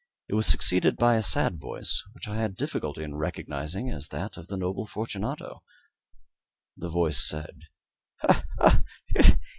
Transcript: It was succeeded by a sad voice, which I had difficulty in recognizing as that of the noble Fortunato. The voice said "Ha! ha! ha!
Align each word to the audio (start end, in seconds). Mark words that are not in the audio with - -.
It 0.27 0.33
was 0.33 0.47
succeeded 0.47 0.97
by 0.97 1.13
a 1.15 1.21
sad 1.21 1.59
voice, 1.59 2.03
which 2.13 2.27
I 2.27 2.37
had 2.37 2.55
difficulty 2.55 3.03
in 3.03 3.13
recognizing 3.17 3.91
as 3.91 4.07
that 4.07 4.35
of 4.35 4.47
the 4.47 4.57
noble 4.57 4.87
Fortunato. 4.87 5.61
The 6.75 6.89
voice 6.89 7.23
said 7.23 7.65
"Ha! 8.21 8.43
ha! 8.57 8.81
ha! 9.15 9.37